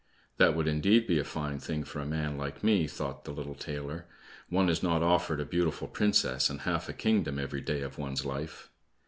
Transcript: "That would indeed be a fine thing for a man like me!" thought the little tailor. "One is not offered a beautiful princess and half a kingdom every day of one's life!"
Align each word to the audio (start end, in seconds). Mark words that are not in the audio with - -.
"That 0.37 0.55
would 0.55 0.67
indeed 0.67 1.05
be 1.05 1.19
a 1.19 1.23
fine 1.23 1.59
thing 1.59 1.83
for 1.83 1.99
a 1.99 2.07
man 2.07 2.35
like 2.35 2.63
me!" 2.63 2.87
thought 2.87 3.23
the 3.23 3.29
little 3.31 3.53
tailor. 3.53 4.07
"One 4.49 4.67
is 4.67 4.81
not 4.81 5.03
offered 5.03 5.39
a 5.39 5.45
beautiful 5.45 5.87
princess 5.87 6.49
and 6.49 6.61
half 6.61 6.89
a 6.89 6.93
kingdom 6.93 7.37
every 7.37 7.61
day 7.61 7.81
of 7.83 7.99
one's 7.99 8.25
life!" 8.25 8.71